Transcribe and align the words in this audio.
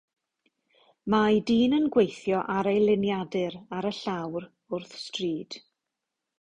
Mae 1.13 1.37
dyn 1.49 1.75
yn 1.81 1.85
gweithio 1.97 2.41
ar 2.55 2.71
ei 2.73 2.81
liniadur 2.87 3.61
ar 3.81 3.91
y 3.93 3.95
llawr 4.01 4.51
wrth 4.77 4.99
stryd. 5.07 5.63